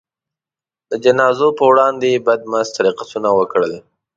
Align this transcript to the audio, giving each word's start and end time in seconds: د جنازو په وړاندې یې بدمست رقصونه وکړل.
د 0.89 0.91
جنازو 1.03 1.47
په 1.57 1.63
وړاندې 1.71 2.05
یې 2.13 2.23
بدمست 2.27 2.73
رقصونه 2.87 3.29
وکړل. 3.39 3.73